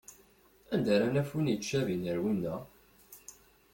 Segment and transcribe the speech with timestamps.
[0.73, 2.55] Anda ara naf win yettcabin ar winna?